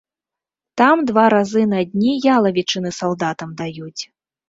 Там 0.81 1.03
два 1.11 1.27
разы 1.35 1.63
на 1.75 1.83
дні 1.93 2.17
ялавічыны 2.39 2.97
салдатам 3.01 3.49
даюць. 3.65 3.97